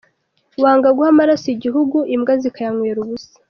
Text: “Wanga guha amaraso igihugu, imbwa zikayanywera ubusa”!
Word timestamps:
“Wanga 0.61 0.89
guha 0.95 1.09
amaraso 1.13 1.47
igihugu, 1.55 1.97
imbwa 2.15 2.33
zikayanywera 2.41 2.99
ubusa”! 3.01 3.33